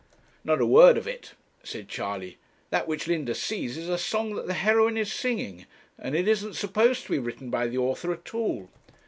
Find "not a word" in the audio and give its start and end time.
0.43-0.97